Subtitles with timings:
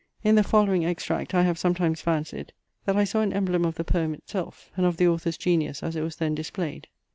[0.23, 2.53] In the following extract I have sometimes fancied,
[2.85, 5.95] that I saw an emblem of the poem itself, and of the author's genius as
[5.95, 6.87] it was then displayed.